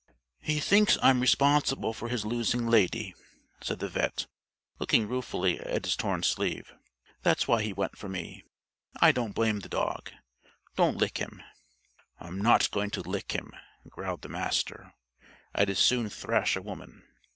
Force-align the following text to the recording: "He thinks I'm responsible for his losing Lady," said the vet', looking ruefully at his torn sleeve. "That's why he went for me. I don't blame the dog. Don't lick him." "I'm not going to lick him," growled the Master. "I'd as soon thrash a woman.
"He 0.39 0.59
thinks 0.59 0.97
I'm 1.03 1.19
responsible 1.19 1.93
for 1.93 2.09
his 2.09 2.25
losing 2.25 2.65
Lady," 2.65 3.13
said 3.61 3.77
the 3.77 3.87
vet', 3.87 4.25
looking 4.79 5.07
ruefully 5.07 5.59
at 5.59 5.85
his 5.85 5.95
torn 5.95 6.23
sleeve. 6.23 6.73
"That's 7.21 7.47
why 7.47 7.61
he 7.61 7.71
went 7.71 7.95
for 7.99 8.09
me. 8.09 8.43
I 8.99 9.11
don't 9.11 9.35
blame 9.35 9.59
the 9.59 9.69
dog. 9.69 10.09
Don't 10.75 10.97
lick 10.97 11.19
him." 11.19 11.43
"I'm 12.19 12.39
not 12.41 12.71
going 12.71 12.89
to 12.89 13.01
lick 13.07 13.33
him," 13.33 13.51
growled 13.89 14.23
the 14.23 14.29
Master. 14.29 14.95
"I'd 15.53 15.69
as 15.69 15.77
soon 15.77 16.09
thrash 16.09 16.55
a 16.55 16.63
woman. 16.63 17.03